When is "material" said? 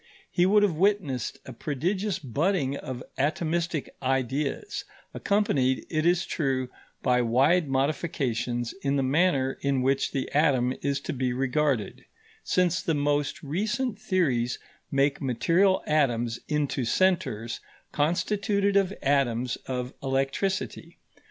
15.21-15.83